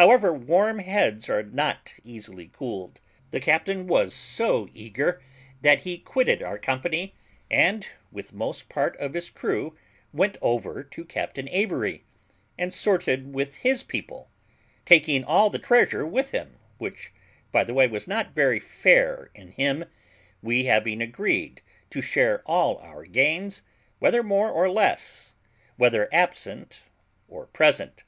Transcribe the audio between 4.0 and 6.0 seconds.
so eager that he